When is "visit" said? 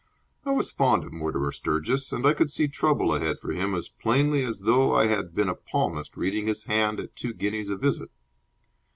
7.75-8.09